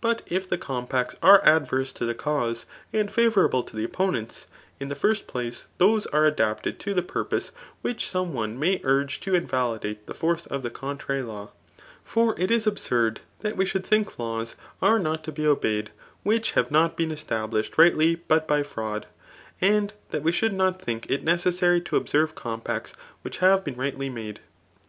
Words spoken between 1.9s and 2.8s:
to the cause,